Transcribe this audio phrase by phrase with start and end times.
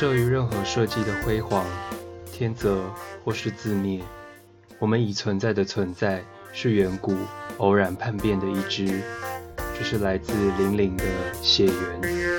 [0.00, 1.62] 慑于任何设计的辉煌、
[2.32, 2.90] 天择
[3.22, 4.00] 或是自灭。
[4.78, 6.24] 我们已存在的存在，
[6.54, 7.14] 是远古
[7.58, 9.02] 偶然叛变的一支，
[9.78, 11.04] 这是来自零零的
[11.42, 12.29] 血缘。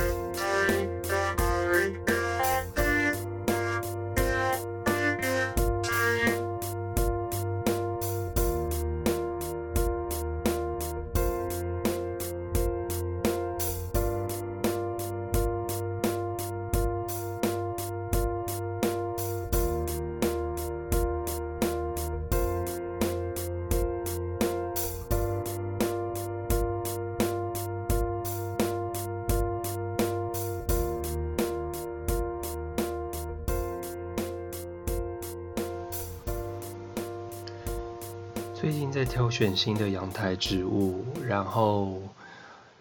[38.61, 41.99] 最近在挑选新的阳台植物，然后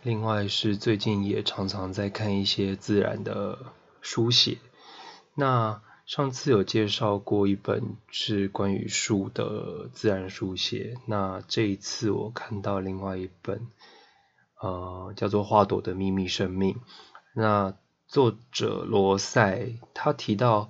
[0.02, 3.58] 另外是最近也常常在看一些自然的
[4.02, 4.58] 书写。
[5.34, 13.66] 那上次有介绍过一本是关于树的自然书写，那这一次我看到另外一本，
[14.60, 16.74] 呃，叫做《花朵的秘密生命》。
[17.32, 17.72] 那
[18.06, 20.68] 作者罗塞他提到，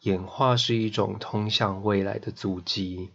[0.00, 3.10] 演化是一种通向未来的足迹。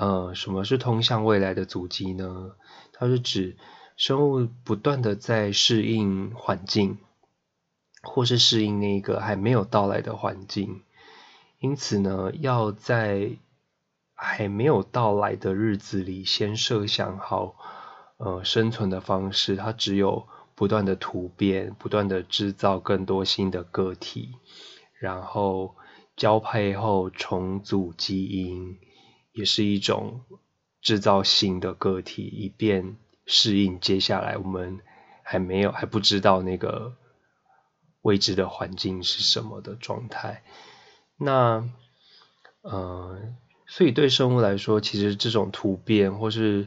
[0.00, 2.52] 呃，什么是通向未来的足迹呢？
[2.92, 3.56] 它是指
[3.96, 6.98] 生物不断的在适应环境，
[8.04, 10.82] 或是适应那个还没有到来的环境。
[11.58, 13.38] 因此呢，要在
[14.14, 17.56] 还没有到来的日子里，先设想好
[18.18, 19.56] 呃生存的方式。
[19.56, 24.36] 它只有不断的突变，不断的制造更多新的个体，
[25.00, 25.74] 然后
[26.14, 28.78] 交配后重组基因。
[29.38, 30.22] 也是一种
[30.82, 34.80] 制造新的个体，以便适应接下来我们
[35.22, 36.96] 还没有还不知道那个
[38.02, 40.42] 未知的环境是什么的状态。
[41.16, 41.68] 那
[42.62, 43.16] 呃，
[43.68, 46.66] 所以对生物来说，其实这种突变或是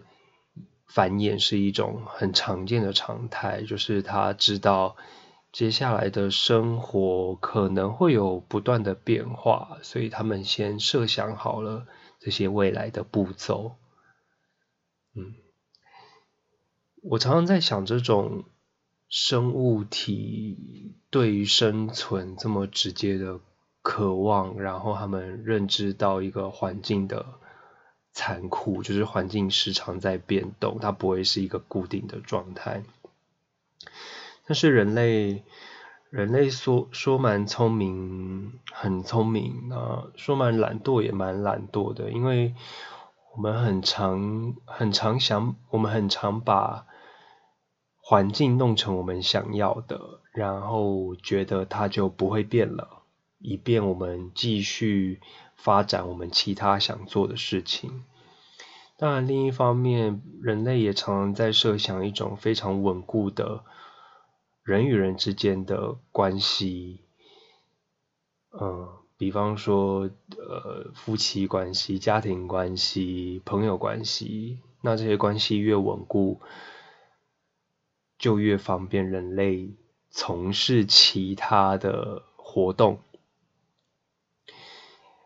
[0.87, 4.95] 繁衍是一种很常见的常态，就是他知道
[5.51, 11.85] 接下来的生活可能会有不断的变化，所以他们先设想好了。
[12.21, 13.77] 这些未来的步骤，
[15.15, 15.33] 嗯，
[17.01, 18.45] 我常常在想，这种
[19.09, 23.39] 生物体对于生存这么直接的
[23.81, 27.25] 渴望，然后他们认知到一个环境的
[28.13, 32.83] 残酷，就是环境时常在变动，它不会是一个固定的状态。
[34.45, 35.43] 但是人类。
[36.11, 42.11] 人类说说蛮聪明，很聪明啊；说蛮懒惰，也蛮懒惰的。
[42.11, 42.53] 因为
[43.33, 46.85] 我们很常、很常想，我们很常把
[48.01, 53.03] 环境弄成我们想要的，然后觉得它就不会变了，
[53.39, 55.21] 以便我们继续
[55.55, 58.03] 发展我们其他想做的事情。
[58.97, 63.63] 当然，另一方面，人类也常常在设想一种非常稳固的。
[64.71, 67.01] 人与人之间的关系，
[68.51, 68.87] 嗯，
[69.17, 76.39] 比方说，呃，夫妻关系、家庭关系、朋友关系，那这些关系越稳固，
[78.17, 79.71] 就越方便人类
[80.09, 82.99] 从事其他的活动。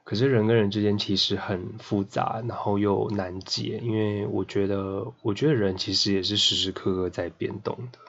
[0.04, 8.00] 可是人跟人之间其实很复杂，然后又难解，因为我觉得，我觉得人其实也是时时刻刻在变动的。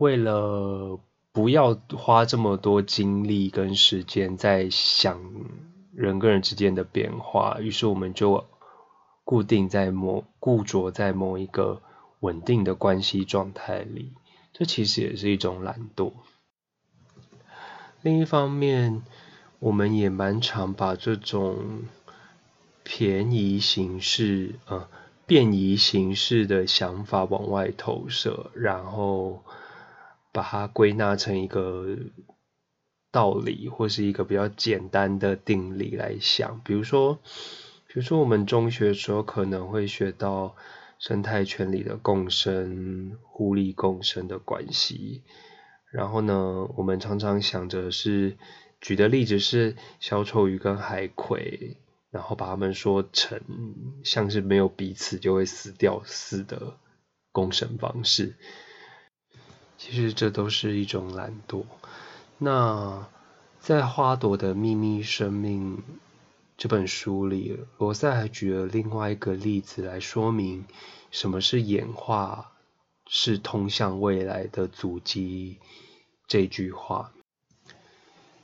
[0.00, 0.98] 为了
[1.30, 5.20] 不要花这么多精力跟时间在想
[5.92, 8.46] 人跟人之间的变化，于是我们就
[9.24, 11.82] 固定在某固着在某一个
[12.20, 14.14] 稳定的关系状态里，
[14.54, 16.12] 这其实也是一种懒惰。
[18.00, 19.02] 另一方面，
[19.58, 21.58] 我们也蛮常把这种
[22.82, 24.88] 便宜形式、呃
[25.26, 29.42] 便宜形式的想法往外投射，然后。
[30.32, 31.96] 把它归纳成一个
[33.10, 36.60] 道理，或是一个比较简单的定理来想。
[36.64, 37.20] 比如说，
[37.88, 40.54] 比如说我们中学的时候可能会学到
[40.98, 45.22] 生态圈里的共生、互利共生的关系。
[45.90, 48.36] 然后呢，我们常常想着是
[48.80, 51.78] 举的例子是小丑鱼跟海葵，
[52.10, 53.40] 然后把它们说成
[54.04, 56.76] 像是没有彼此就会死掉似的
[57.32, 58.36] 共生方式。
[59.82, 61.64] 其实这都是一种懒惰。
[62.36, 63.08] 那
[63.60, 65.78] 在《花朵的秘密生命》
[66.58, 70.66] 这本书里，罗塞还举了另外一个例子来说明
[71.10, 72.52] 什么是演化
[73.06, 75.56] 是通向未来的足迹
[76.28, 77.12] 这句话。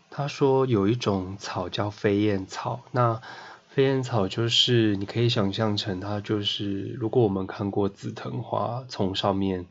[0.09, 3.21] 他说有一种草叫飞燕草，那
[3.69, 9.67] 飞燕草就是你可以想象成它就是，如果我们看过紫藤花从上面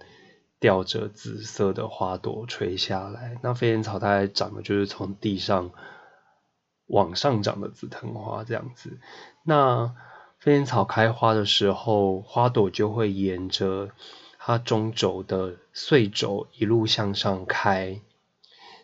[0.60, 5.72] 吊着紫色的花朵垂下来，那飞燕草它还长的就是从地上
[6.88, 9.00] 往上长的紫藤花这样子。
[9.44, 9.96] 那
[10.40, 13.90] 飞燕草开花的时候，花朵就会沿着
[14.38, 18.02] 它中轴的穗轴一路向上开，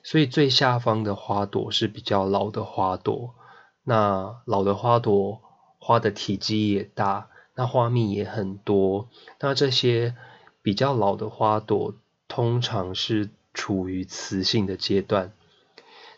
[0.03, 3.35] 所以最下方的花朵是比较老的花朵。
[3.83, 5.41] 那老的花朵
[5.79, 9.09] 花的体积也大，那花蜜也很多。
[9.39, 10.15] 那这些
[10.61, 11.95] 比较老的花朵
[12.27, 15.33] 通常是处于雌性的阶段，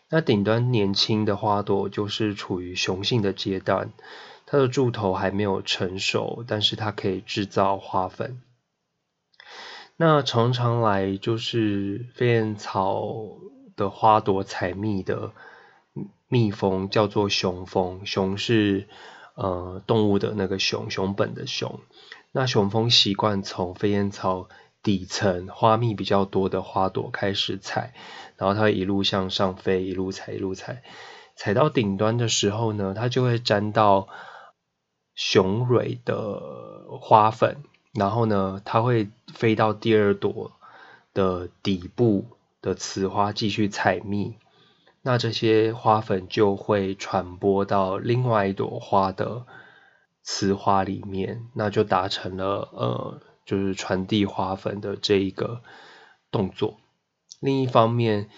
[0.10, 3.92] 那顶端年轻的花朵就是处于雄性的阶段。
[4.46, 8.42] 它的柱头还没有成熟，但是它可以制造花粉。
[9.98, 13.38] 那常常来就是飞燕草
[13.76, 15.32] 的花朵采蜜的
[16.28, 18.88] 蜜蜂叫做雄蜂，雄是
[19.34, 21.80] 呃动物的那个雄，雄本的雄。
[22.34, 24.50] 那雄蜂习惯从飞燕草
[24.82, 27.94] 底层花蜜比较多的花朵开始采，
[28.36, 30.84] 然后它一路向上飞，一路采一路采，
[31.38, 34.10] 采到顶端的时候呢，它就会沾到。
[35.16, 36.42] 雄蕊的
[37.00, 37.58] 花粉，
[37.94, 40.54] 然后呢，它会飞到第二朵
[41.14, 42.26] 的底部
[42.64, 44.36] 的雌花继续采蜜，
[45.04, 49.46] 那这些花粉就会传播到另外一朵花的
[50.24, 55.62] 雌花里面，那就达成了呃，就是传递花粉的这一个
[56.32, 56.80] 动作。
[57.40, 58.30] 另一方面，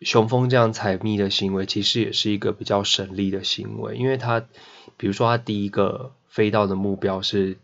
[0.00, 4.46] 雄蜂这样采蜜的行为，其实也是一个比较省力的行为，因为它，
[4.96, 7.58] 比如说它第一个飞到的目标是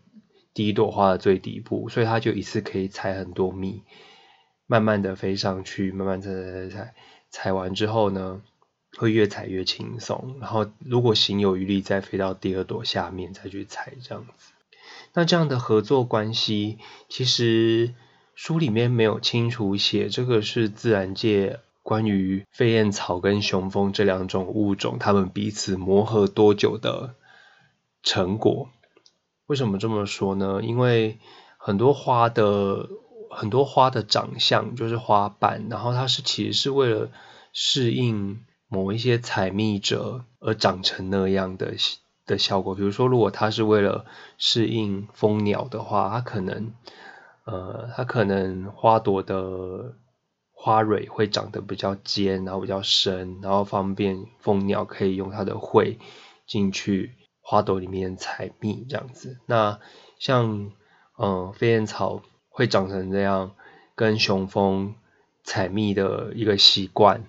[0.53, 3.83] 第一朵花的最底部，所以它就一次可以采很多蜜，
[4.65, 6.95] 慢慢的飞上去，慢慢采采采采，
[7.29, 8.41] 采完之后呢，
[8.97, 14.53] 会越踩越轻松，然后如果行有余力，再飞到第二朵下面再去踩这样子。
[15.13, 17.93] 那这样的合作关系，其实
[18.35, 21.59] 书里面没有清楚写，这个是自然界。
[21.83, 27.15] 关于飞燕草跟雄蜂这两种物种，它们彼此磨合多久的
[28.03, 28.67] 成果？
[29.45, 30.59] 为什么这么说呢？
[30.61, 31.17] 因为
[31.57, 32.89] 很多花的
[33.31, 37.09] 很多花的长相就是花瓣，然后它是其实是为了
[37.53, 41.73] 适应某一些采蜜者而长成那样的
[42.25, 42.75] 的效果。
[42.75, 44.05] 比如说，如果它是为了
[44.37, 46.73] 适应蜂鸟的话，它可能
[47.45, 49.95] 呃，它可能花朵的。
[50.59, 55.99] 花蕊会长得比较尖，然后比较深，然后方便蜂鸟可以用它的喙
[56.47, 57.11] 进去
[57.41, 59.37] 花朵里面采蜜这样子。
[59.45, 59.79] 那
[60.17, 60.71] 像
[61.15, 63.51] 嗯飞燕草会长成这样，
[63.93, 64.95] 跟雄蜂
[65.43, 67.23] 采蜜的一个习惯，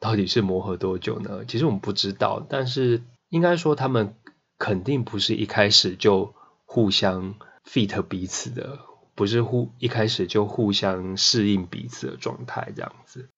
[0.00, 1.44] 到底是磨合多久呢？
[1.46, 4.14] 其实我们不知道，但是应该说他们
[4.58, 6.34] 肯定不是一开始就
[6.64, 7.34] 互相
[7.64, 8.80] fit 彼此的。
[9.14, 13.30] 不是互一开始就互相适应彼此的状态这样子，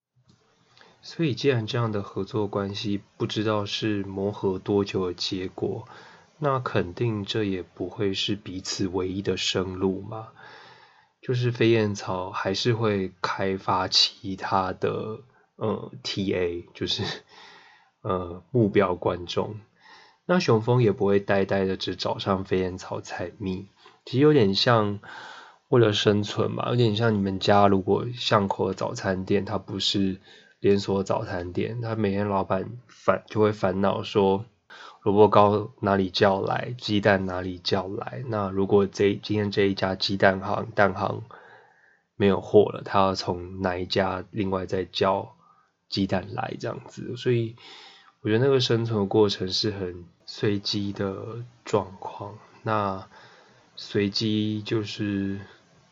[1.02, 5.86] 所以既然这样的合作关系不知道是磨合多久的结果，
[6.38, 10.30] 那肯定这也不会是彼此唯一的生路嘛。
[11.22, 15.20] 就是飞燕草还是会开发其他的
[15.58, 17.04] 呃 TA，就是
[18.00, 19.56] 呃目标观众。
[20.24, 23.68] 那雄蜂也不会呆呆的只找上飞燕草采蜜，
[24.04, 24.98] 其实有点像。
[25.70, 30.18] 为了生存嘛，有点像你们家如果巷口的早餐店，它不是
[30.60, 34.46] 连锁早餐店，它每天老板烦就会烦恼说，
[35.02, 38.24] 萝卜糕哪里叫来，鸡蛋哪里叫来？
[38.28, 41.22] 那如果这今天这一家鸡蛋行蛋行
[42.16, 45.36] 没有货了，他要从哪一家另外再叫
[45.88, 47.16] 鸡蛋来这样子？
[47.16, 47.56] 所以
[48.20, 52.38] 我觉得那个生存的过程是很随机的状况。
[52.62, 53.08] 那
[53.76, 55.40] 随机就是。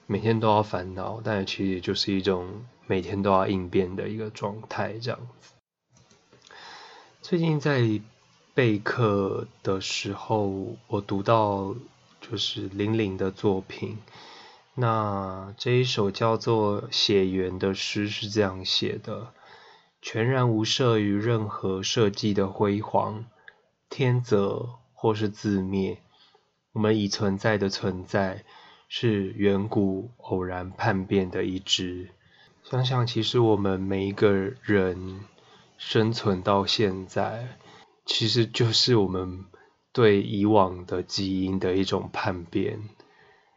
[0.08, 5.52] 每天都要烦恼，但其实就是一种每天都要应变的一个状态，这样子。
[7.20, 8.00] 最近在
[8.54, 11.74] 备课的时候，我读到
[12.20, 13.98] 就是林玲的作品，
[14.74, 19.32] 那这一首叫做《血缘》的诗是这样写的：
[20.08, 23.24] 全然无涉于任何设计的辉煌，
[23.90, 25.98] 天择或是自灭，
[26.70, 28.44] 我们已存在的存在。
[28.88, 32.10] 是远古偶然叛变的一支。
[32.62, 34.32] 想想，其实我们每一个
[34.62, 35.22] 人
[35.76, 37.58] 生存到现在，
[38.04, 39.46] 其实就是我们
[39.92, 42.78] 对以往的基因的一种叛变，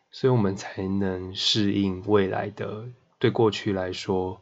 [0.09, 2.85] 所以我们才能适应未来的。
[3.19, 4.41] 对过去来说，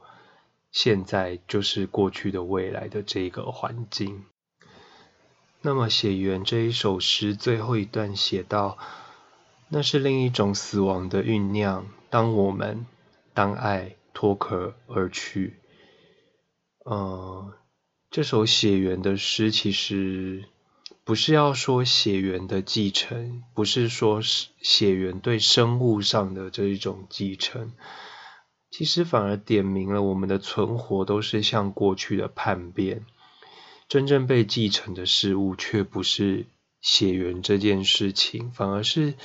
[0.79, 4.25] 现在就是过去的未来的这个环境。
[5.61, 8.77] 那么写完这一首诗最后一段写到，
[9.69, 11.87] 那是另一种死亡的酝酿。
[12.11, 12.85] 当我们
[13.33, 15.55] 当爱脱壳而去，
[16.85, 17.51] 呃，
[18.11, 20.45] 这首写缘的诗其实
[21.03, 27.73] 不是要说写缘的继承，不是说写缘对生物上的这一种继承。
[28.69, 33.05] 其实反而点明了我们的存活都是向过去的叛变，
[33.87, 36.45] 真正被继承的事物却不是
[36.81, 39.15] 血缘这件事情，反而是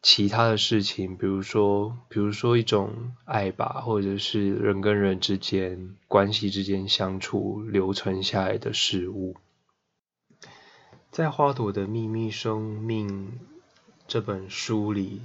[0.00, 9.36] 其他的事情，比如说，比如说一种爱吧，或者是人跟人之间关系之间相处留存下来的事物。
[11.10, 13.08] 在《花朵的秘密生命》
[14.06, 15.20] 这本书里。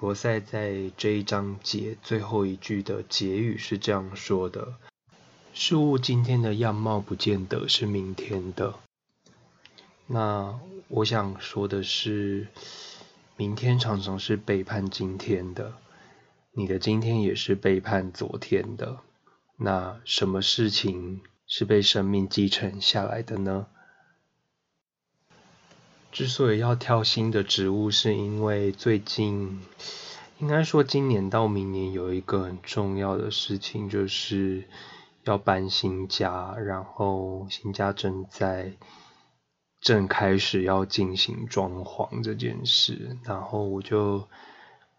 [0.00, 4.74] 罗塞在这一章节最后一句的结语是这样说的
[5.52, 8.74] ：“事物今天的样貌不见得是明天的。”
[10.06, 12.46] 那我想说的是，
[13.36, 15.74] 明天常常是背叛今天的，
[16.52, 19.00] 你的今天也是背叛昨天的。
[19.56, 23.66] 那什么事情是被生命继承下来的呢？
[26.18, 29.60] 之所以要挑新的植物，是因为最近，
[30.40, 34.64] 应该说今年到明年有一个很重要的事情，就是
[35.22, 38.72] 要搬新家，然后新家正在
[39.80, 44.26] 正开始要进行装潢这件事，然后我就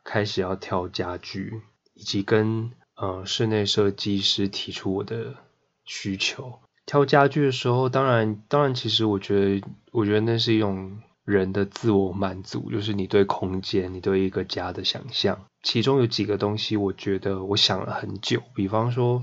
[0.05, 1.61] 开始要挑家具，
[1.95, 5.35] 以及跟呃室内设计师提出我的
[5.83, 6.59] 需求。
[6.85, 15.45] 挑家具的时候，当然，当然，其实我觉得，我觉得那是一种人的自我满足，就是你对空间、你对一个家的想象。
[15.61, 18.41] 其中有几个东西，我觉得我想了很久。
[18.55, 19.19] 比方说，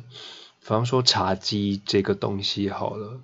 [0.61, 3.19] 比方说茶几这个东西好了，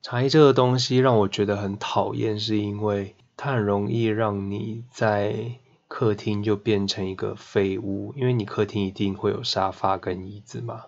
[0.00, 10.84] 茶几这个东西让我觉得很讨厌，是因为它很容易让你在客厅就变成一个废物，因为你客厅一定会有沙发跟椅子嘛。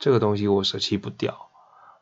[0.00, 1.48] 这个东西我舍弃不掉。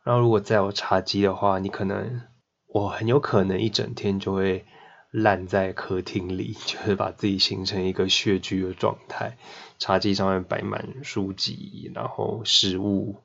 [0.05, 2.23] 然后如果再有茶几的话，你可能
[2.69, 4.67] 我很有可能一整天就会
[5.11, 9.39] 烂在客厅里， 就是把自己形成一个血居的状态。
[9.79, 13.17] 茶几上面摆满书籍，然后食物，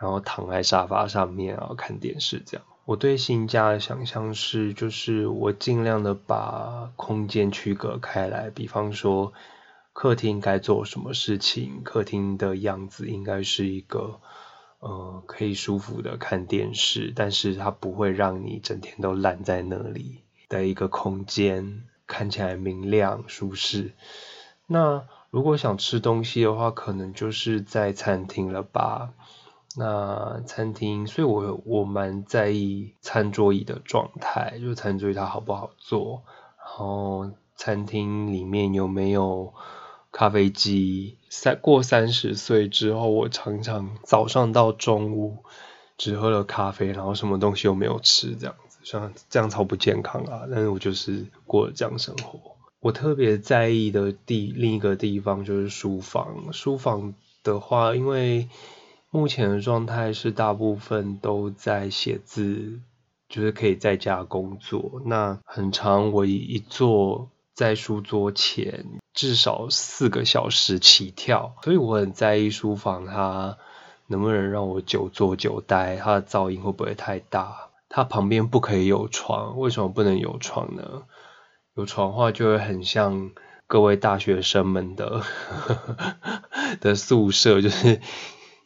[0.00, 2.66] 然后躺在沙发上面然后看电视这样。
[2.84, 9.32] 我对新家的想象是，就是我尽量的把空间区隔开来，比方说
[9.92, 14.20] 客厅该做什么事情，客厅的样子应该是一个。
[14.84, 23.92] 呃，可以舒服的看电视，但是它不会让你整天都烂在那里的一个空间，看起来明亮舒适。
[24.66, 29.14] 那如果想吃东西的话，可能就是在餐厅了吧？
[29.74, 36.22] 那餐厅，所以我我蛮在意餐桌椅的状态，就餐桌椅它好不好坐，
[36.58, 39.54] 然后餐厅里面有没有。
[40.16, 45.38] 咖啡机，三过三十岁之后，我常常早上到中午
[45.98, 50.42] 只喝了咖啡，然后什么东西都没有吃，这样子，像这样超不健康啊！
[50.48, 52.38] 但是我就是过这样生活。
[52.78, 56.52] 我特别在意的地另一个地方就是书房。
[56.52, 58.48] 书房的话，因为
[59.10, 62.78] 目前的状态是大部分都在写字，
[63.28, 65.02] 就是可以在家工作。
[65.06, 68.84] 那很长，我一坐在书桌前。
[69.14, 73.56] 至少四个小时起跳，所以我很在意书房它
[74.08, 77.70] 能不能让我久坐久待，它的噪音会不会太大？
[77.88, 81.04] 它旁边不可以有床，为什么不能有床呢？
[81.76, 83.30] 有床的话就会很像
[83.66, 85.22] 各位大学生们的
[86.82, 88.00] 的宿舍，就是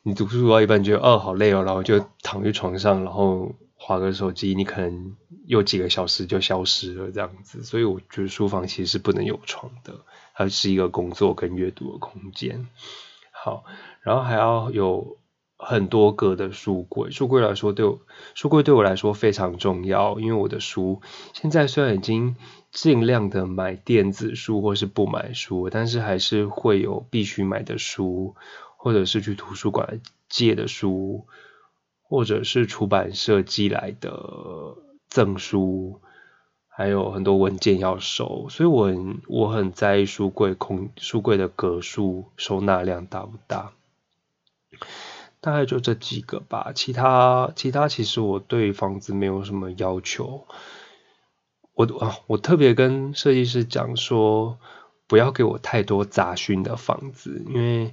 [0.03, 3.55] 你读书读到一半觉得哦好累哦，然后就躺在床上，然后。
[3.81, 10.01] 划个手机，你可能又几个小时就消失了这样子，所以我觉得书房其实是不能有床的，
[10.39, 12.69] 它是一个工作跟阅读的空间。
[13.33, 13.65] 好，
[14.03, 15.17] 然后还要有
[15.57, 17.99] 很多个的书柜，书柜来说对我，
[18.37, 21.03] 书柜对我来说非常重要，因为我的书
[21.33, 22.37] 现在虽然已经
[22.71, 28.37] 尽量的买电子书或是不买书，但是还是会有必须买的书，
[28.77, 31.27] 或者是去图书馆借的书。
[32.11, 34.79] 或者是出版社寄来的
[35.11, 36.01] 赠书，
[36.79, 38.95] 还有很多文件要收，所以我
[39.27, 43.73] 我很在意书柜空书柜的格数收纳量大不大，
[45.41, 46.71] 大概就这几个吧。
[46.73, 50.47] 其他其他其实我对房子没有什么要求，
[51.75, 54.61] 我啊我特别跟设计师讲说，
[55.09, 57.93] 不要给我太多杂讯的房子，因为。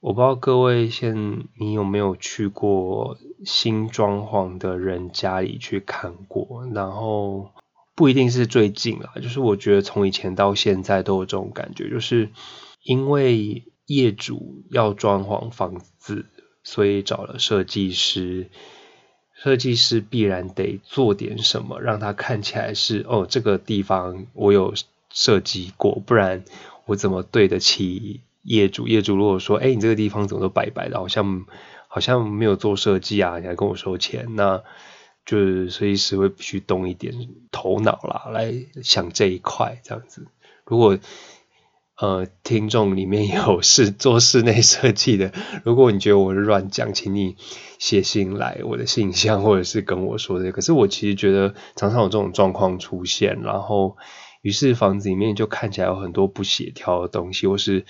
[0.00, 7.48] 我不知道各位现你有没有去过新装潢的人家里去看过，然后
[7.94, 12.30] 不一定是最近啦，就是我觉得从以前到现在都有这种感觉，就是
[12.82, 16.26] 因为业主要装潢房子，
[16.62, 18.50] 所以找了设计师。
[19.36, 24.72] 设计师必然得做点什么，让他看起来是哦，这个地方我有
[25.10, 26.44] 设计过，不然
[26.86, 28.88] 我怎么对得起业主？
[28.88, 31.44] 业主如果说，哎，你这个地方怎么都白白的，好像
[31.88, 34.62] 好像没有做设计啊，你还跟我收钱，那
[35.24, 37.14] 就是设计师会必须动一点
[37.50, 40.26] 头脑啦，来想这一块这样子。
[40.64, 40.98] 如果
[41.96, 47.36] 呃，听众里面有是做室内设计的，如果你觉得我是乱讲，请你
[47.78, 50.50] 写信来我的信箱，或者是跟我说的。
[50.50, 53.96] 可是我其实觉得常常有这种状况出现，然后
[54.42, 57.86] 于是房子里面就看起来有很多不协调的东西，或是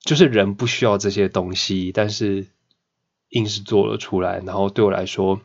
[0.00, 2.48] 就是人不需要这些东西，但是
[3.28, 4.40] 硬是做了出来。
[4.40, 5.40] 然后对我来说，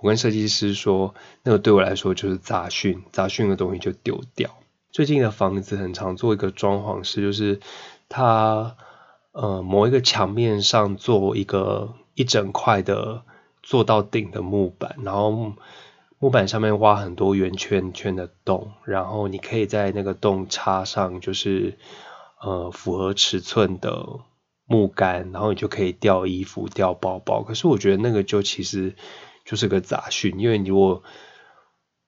[0.00, 4.50] 我跟设计师说，那个对我来说就是杂讯，杂讯的东西就丢掉。
[4.90, 7.60] 最近的房子很常做一个装潢是，就是
[8.08, 8.76] 它
[9.32, 13.22] 呃某一个墙面上做一个一整块的
[13.62, 15.52] 做到顶的木板，然后
[16.18, 21.78] 木板上面挖很多圆圈圈的洞，然后你可以在那个洞插上就是
[22.40, 24.06] 呃符合尺寸的
[24.66, 27.42] 木杆，然后你就可以吊衣服、吊包包。
[27.42, 28.94] 可是我觉得那个就其实
[29.44, 31.02] 就是个杂讯，因为你如果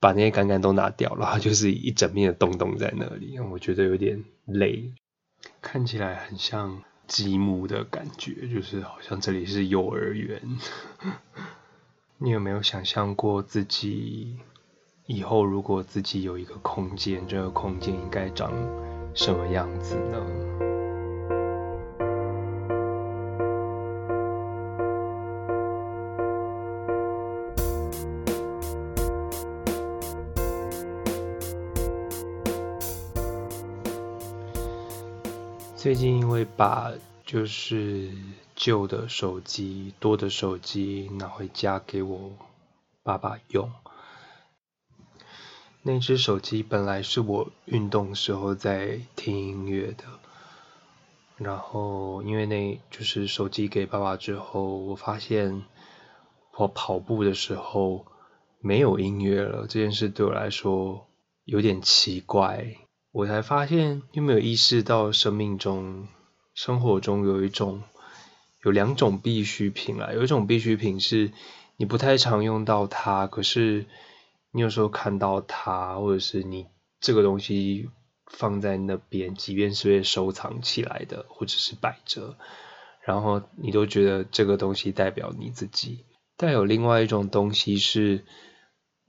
[0.01, 4.93] 把那些杆杆都拿掉，然后就是一整面的洞洞在那里，我觉得有点累，
[5.61, 10.59] 看起来很像积木的感觉，就是好像这里是幼儿园。
[12.19, 14.39] 你有没有想象过自己
[15.07, 18.53] 以后如果自己有一个空间，这个空间应该长
[19.15, 20.72] 什么样子呢？
[35.83, 36.93] 最近因为把
[37.27, 38.13] 就是
[38.55, 42.31] 旧的手机、多的手机拿回家给我
[43.03, 43.69] 爸爸用，
[45.83, 50.05] 那只手机本来是我运动时候在听音乐的，
[51.37, 55.65] 然后因为那就是手机给爸爸之后，我发现
[56.59, 58.07] 我跑步的时候
[58.61, 61.09] 没有音乐了，这件事对我来说
[61.45, 62.77] 有点奇怪。
[63.13, 66.09] 我才发现，有没有意识到生命中、
[66.55, 67.83] 生活中有一种、
[68.65, 70.15] 有两种必需品啊？
[70.15, 71.31] 有一种必需品是
[71.77, 73.85] 你不太常用到它，可是
[74.51, 76.69] 你有时候看到它，或者是你
[77.01, 77.91] 这个东西
[78.25, 82.39] 放在那边，即便是被收藏起来的，或者是摆着，
[83.03, 86.07] 然后你都觉得这个东西代表你自己。
[86.39, 88.25] 但有另外一种东西是，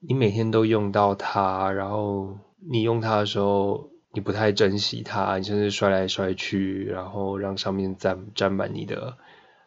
[0.01, 2.37] 你每天都用到它，然后
[2.69, 3.92] 你用它的时候。
[4.15, 9.17] 你不太珍惜它，你甚至摔来摔去，然后让上面沾沾满你的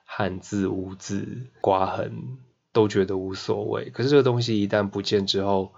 [0.05, 2.39] 汗渍、污渍、刮痕，
[2.73, 3.91] 都觉得无所谓。
[3.91, 5.75] 可是这个东西一旦不见之后，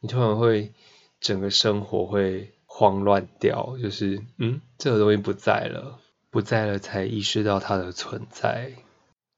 [0.00, 0.72] 你突然会
[1.20, 6.00] 整个生活会慌乱掉，就是嗯，这个东西不在了，
[6.30, 8.72] 不在了才意识到它的存在。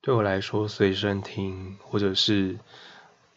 [0.01, 2.59] 对我来说，随身听或者是。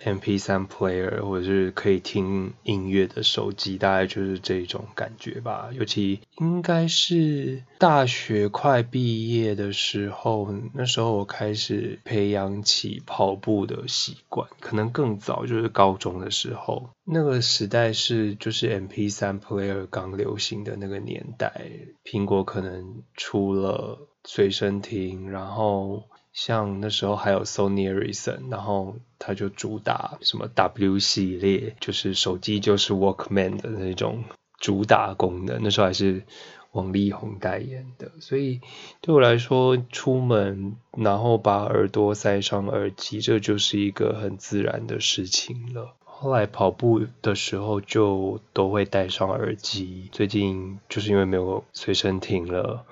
[0.04, 5.70] MP3 player 或者是可以听音乐的手机，大概就是这种感觉吧。
[5.74, 16.90] 尤其应该是大学快毕业的时候，那时候我开始培养起跑步的习惯，可能更早就是高中的时候。
[17.06, 21.70] 那个时代是就是 MP3 player 刚流行的那个年代，
[22.04, 26.04] 苹果可能出了随身听，然后。
[26.34, 34.24] 像那时候还有 Sony Ericsson，然后他就主打什么 W 系列，就是手机就是 Walkman 的那种
[34.60, 35.60] 主打功能。
[35.62, 36.24] 那时候还是
[36.72, 38.62] 王力宏代言的，所以
[39.00, 45.94] 对我来说，出门然后把耳朵塞上耳机，这就是一个很自然的事情了。
[46.04, 52.86] 后来跑步的时候就都会戴上耳机，最近就是因为没有随身听了。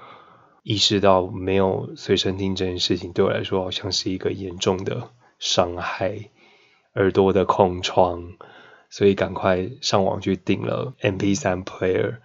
[0.64, 6.30] 意识到没有随身听这件事情对我来说好像是一个严重的伤害，
[6.94, 8.34] 耳朵的空窗，
[8.90, 12.18] 所以赶快上网去订了 MP3 player。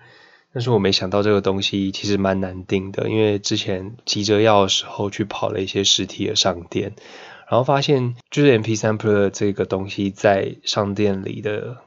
[0.53, 6.94] 但是我没想到这个东西其实蛮难订的，因为之前急着要的时候去跑了一些实体的商店，
[7.51, 11.86] 然后发现就是 MP3 player 这个东西在商店里的。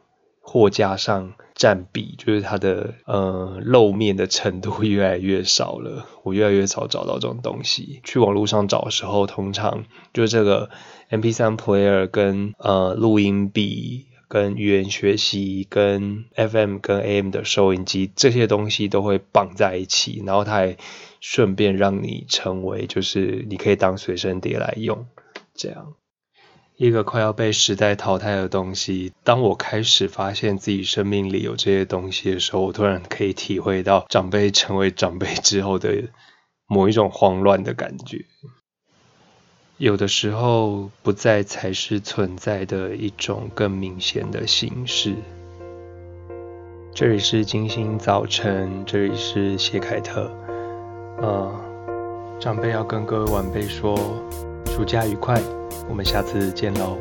[0.51, 6.07] 货架上占比，就是它的呃露面的程度越来越少了。
[6.25, 8.01] 我越来越少找到这种东西。
[8.03, 10.71] 去网络上找的时候，通常就这个
[11.12, 20.77] MP3 player 跟呃录音笔、跟语言学习、跟 FM 跟 AM 的收音机这些东西都会绑在一起，然后它还
[21.21, 25.05] 顺便让你成为就是你可以当随身碟来用，
[25.53, 25.93] 这样。
[26.80, 29.12] 一个快要被时代淘汰的东西。
[29.26, 36.06] 当我开始发现自己生命里有这些东西的时候，我突然可以体会到长辈成为长辈之后的
[36.68, 38.24] 某一种慌乱的感觉。
[39.76, 45.15] 有的时候，不在才是存在的一种更明显的形式。
[46.96, 50.32] 这里是金星早晨，这里是谢凯特。
[51.22, 51.54] 呃，
[52.39, 53.98] 长辈要跟各位晚辈说，
[54.80, 55.38] 暑假愉快。
[55.89, 56.98] 我们下次见喽。